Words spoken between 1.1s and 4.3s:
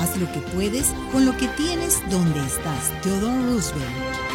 con lo que tienes donde estás. Theodore Roosevelt.